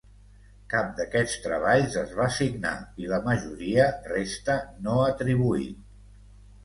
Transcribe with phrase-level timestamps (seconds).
[0.73, 5.89] Cap d'aquests treballs es va signar i la majoria resta no atribuït.